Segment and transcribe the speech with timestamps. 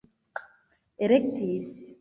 [1.05, 1.69] elektis